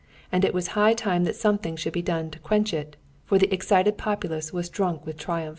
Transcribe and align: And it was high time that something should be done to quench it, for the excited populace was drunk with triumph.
And 0.31 0.43
it 0.43 0.51
was 0.51 0.69
high 0.69 0.95
time 0.95 1.25
that 1.25 1.35
something 1.35 1.75
should 1.75 1.93
be 1.93 2.01
done 2.01 2.31
to 2.31 2.39
quench 2.39 2.73
it, 2.73 2.97
for 3.23 3.37
the 3.37 3.53
excited 3.53 3.99
populace 3.99 4.51
was 4.51 4.67
drunk 4.67 5.05
with 5.05 5.15
triumph. 5.19 5.49